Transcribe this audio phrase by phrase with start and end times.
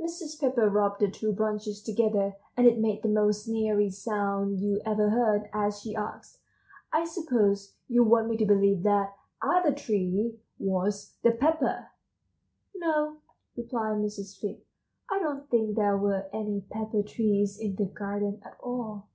[0.00, 0.40] Mrs.
[0.40, 5.48] Pepper rubbed two branches together, and it made the most sneery sound you ever heard,
[5.52, 6.40] as she asked:
[6.92, 11.86] "I suppose you want me to believe that 'other tree' was the pepper?"
[12.74, 13.18] "No,"
[13.56, 14.36] replied Mrs.
[14.40, 14.60] Fig,
[15.08, 19.06] "I don't think there were any pepper trees in the garden at all."